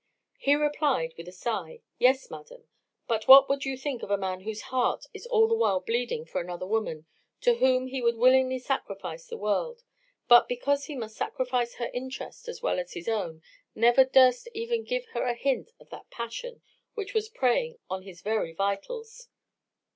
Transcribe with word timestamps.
He 0.39 0.55
replied, 0.55 1.13
with 1.15 1.27
a 1.27 1.31
sigh, 1.31 1.81
Yes, 1.99 2.31
madam, 2.31 2.67
but 3.07 3.27
what 3.27 3.47
would 3.47 3.65
you 3.65 3.77
think 3.77 4.01
of 4.01 4.09
a 4.09 4.17
man 4.17 4.39
whose 4.41 4.63
heart 4.73 5.05
is 5.13 5.27
all 5.27 5.47
the 5.47 5.53
while 5.53 5.79
bleeding 5.79 6.25
for 6.25 6.41
another 6.41 6.65
woman, 6.65 7.05
to 7.41 7.57
whom 7.57 7.85
he 7.85 8.01
would 8.01 8.17
willingly 8.17 8.57
sacrifice 8.57 9.27
the 9.27 9.37
world; 9.37 9.83
but, 10.27 10.47
because 10.47 10.85
he 10.85 10.95
must 10.95 11.15
sacrifice 11.17 11.75
her 11.75 11.91
interest 11.93 12.47
as 12.47 12.63
well 12.63 12.79
as 12.79 12.93
his 12.93 13.07
own, 13.07 13.43
never 13.75 14.03
durst 14.03 14.49
even 14.55 14.83
give 14.85 15.05
her 15.09 15.25
a 15.25 15.35
hint 15.35 15.69
of 15.79 15.91
that 15.91 16.09
passion 16.09 16.63
which 16.95 17.13
was 17.13 17.29
preying 17.29 17.77
on 17.87 18.01
his 18.01 18.21
very 18.23 18.53
vitals? 18.53 19.27